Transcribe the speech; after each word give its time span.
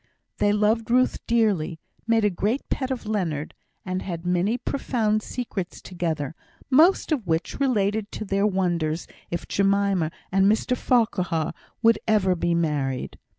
They 0.39 0.51
loved 0.51 0.89
Ruth 0.89 1.19
dearly, 1.27 1.79
made 2.07 2.25
a 2.25 2.31
great 2.31 2.67
pet 2.69 2.89
of 2.89 3.05
Leonard, 3.05 3.53
and 3.85 4.01
had 4.01 4.25
many 4.25 4.57
profound 4.57 5.21
secrets 5.21 5.79
together, 5.79 6.33
most 6.71 7.11
of 7.11 7.27
which 7.27 7.59
related 7.59 8.11
to 8.13 8.25
their 8.25 8.47
wonders 8.47 9.05
if 9.29 9.47
Jemima 9.47 10.09
and 10.31 10.47
Mr 10.51 10.75
Farquhar 10.75 11.53
would 11.83 11.99
ever 12.07 12.35
be 12.35 12.55
married. 12.55 13.19